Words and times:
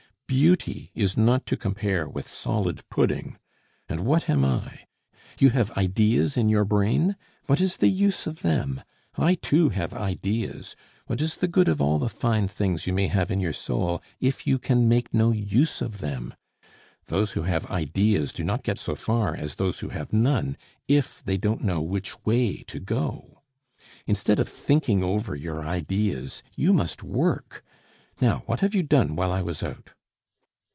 Beauty 0.41 0.91
is 0.95 1.17
not 1.17 1.45
to 1.47 1.57
compare 1.57 2.07
with 2.07 2.25
solid 2.25 2.87
pudding 2.89 3.37
and 3.89 3.99
what 4.05 4.29
am 4.29 4.45
I! 4.45 4.85
You 5.37 5.49
have 5.49 5.71
ideas 5.77 6.37
in 6.37 6.47
your 6.47 6.63
brain? 6.63 7.17
What 7.47 7.59
is 7.59 7.75
the 7.75 7.89
use 7.89 8.25
of 8.27 8.41
them? 8.41 8.81
I 9.17 9.35
too 9.35 9.67
have 9.71 9.93
ideas. 9.93 10.77
What 11.07 11.19
is 11.19 11.35
the 11.35 11.49
good 11.49 11.67
of 11.67 11.81
all 11.81 11.99
the 11.99 12.07
fine 12.07 12.47
things 12.47 12.87
you 12.87 12.93
may 12.93 13.07
have 13.07 13.29
in 13.29 13.41
your 13.41 13.51
soul 13.51 14.01
if 14.21 14.47
you 14.47 14.57
can 14.57 14.87
make 14.87 15.13
no 15.13 15.33
use 15.33 15.81
of 15.81 15.97
them? 15.97 16.33
Those 17.07 17.33
who 17.33 17.41
have 17.41 17.65
ideas 17.69 18.31
do 18.31 18.45
not 18.45 18.63
get 18.63 18.79
so 18.79 18.95
far 18.95 19.35
as 19.35 19.55
those 19.55 19.81
who 19.81 19.89
have 19.89 20.13
none, 20.13 20.55
if 20.87 21.21
they 21.21 21.35
don't 21.35 21.61
know 21.61 21.81
which 21.81 22.15
way 22.23 22.63
to 22.69 22.79
go. 22.79 23.41
"Instead 24.07 24.39
of 24.39 24.47
thinking 24.47 25.03
over 25.03 25.35
your 25.35 25.59
ideas 25.61 26.41
you 26.55 26.71
must 26.71 27.03
work. 27.03 27.65
Now, 28.21 28.43
what 28.45 28.61
have 28.61 28.73
you 28.73 28.81
done 28.83 29.17
while 29.17 29.33
I 29.33 29.41
was 29.41 29.61
out?" 29.61 29.89